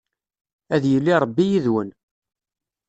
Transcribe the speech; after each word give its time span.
Ad 0.75 0.83
yili 0.91 1.13
Ṛebbi 1.23 1.45
yid-wen. 1.51 1.89